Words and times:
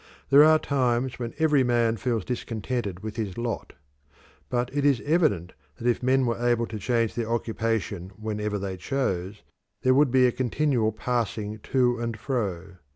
There 0.31 0.43
are 0.43 0.57
times 0.57 1.19
when 1.19 1.35
every 1.37 1.63
man 1.63 1.95
feels 1.95 2.25
discontented 2.25 3.01
with 3.01 3.17
his 3.17 3.37
lot. 3.37 3.73
But 4.49 4.71
it 4.75 4.83
is 4.83 4.99
evident 5.05 5.53
that 5.77 5.85
if 5.87 6.01
men 6.01 6.25
were 6.25 6.43
able 6.43 6.65
to 6.65 6.79
change 6.79 7.13
their 7.13 7.29
occupation 7.31 8.09
whenever 8.15 8.57
they 8.57 8.77
chose, 8.77 9.43
there 9.83 9.93
would 9.93 10.09
be 10.09 10.25
a 10.25 10.31
continual 10.31 10.91
passing 10.91 11.59
to 11.71 11.99
and 11.99 12.17
fro. 12.17 12.77